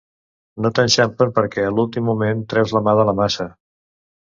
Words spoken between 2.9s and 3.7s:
mà de la massa.